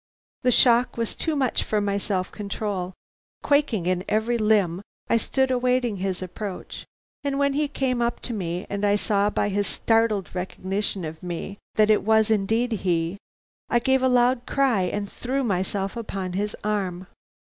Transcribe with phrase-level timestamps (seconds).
[0.41, 2.95] The shock was too much for my self control.
[3.43, 6.87] Quaking in every limb, I stood awaiting his approach,
[7.23, 11.21] and when he came up to me, and I saw by his startled recognition of
[11.21, 13.17] me that it was indeed he,
[13.69, 17.05] I gave a loud cry and threw myself upon his arm.